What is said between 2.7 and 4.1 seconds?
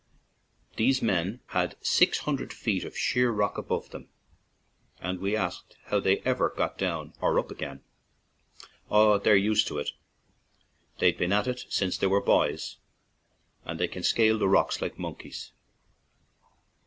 of sheer rock above them,